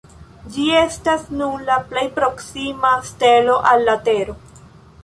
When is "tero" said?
4.11-4.39